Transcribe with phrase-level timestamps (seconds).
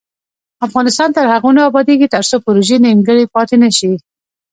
[0.67, 3.91] افغانستان تر هغو نه ابادیږي، ترڅو پروژې نیمګړې پاتې نشي.